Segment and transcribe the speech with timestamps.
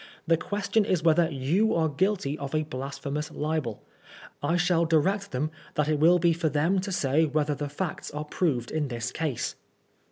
[0.25, 3.81] The question is whether you are gmlty of a blasphemous libeL
[4.41, 8.09] I shall direct them that it will be for them to say whether the facts
[8.09, 9.53] are proved in this case.